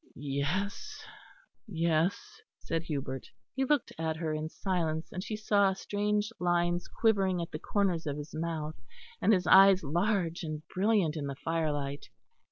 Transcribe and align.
"Yes, 0.15 1.05
yes," 1.67 2.41
said 2.57 2.81
Hubert. 2.81 3.27
He 3.53 3.63
looked 3.65 3.91
at 3.99 4.15
her 4.15 4.33
in 4.33 4.49
silence, 4.49 5.11
and 5.11 5.23
she 5.23 5.35
saw 5.35 5.73
strange 5.73 6.31
lines 6.39 6.87
quivering 6.87 7.39
at 7.39 7.51
the 7.51 7.59
corners 7.59 8.07
of 8.07 8.17
his 8.17 8.33
mouth, 8.33 8.81
and 9.21 9.31
his 9.31 9.45
eyes 9.45 9.83
large 9.83 10.41
and 10.41 10.63
brilliant 10.69 11.15
in 11.17 11.27
the 11.27 11.35
firelight. 11.35 12.07